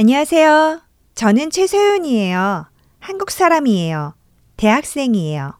안녕하세요. 0.00 0.80
저는 1.14 1.50
최소윤이에요. 1.50 2.64
한국 3.00 3.30
사람이에요. 3.30 4.14
대학생이에요. 4.56 5.59